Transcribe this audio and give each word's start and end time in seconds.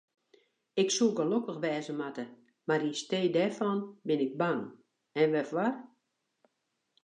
Ik 0.81 0.89
soe 0.95 1.11
gelokkich 1.19 1.61
wêze 1.65 1.93
moatte, 1.99 2.23
mar 2.67 2.81
yn 2.87 2.97
stee 3.01 3.27
dêrfan 3.35 3.79
bin 4.07 4.23
ik 4.27 4.33
bang, 4.41 4.61
en 5.21 5.31
wêrfoar? 5.33 5.73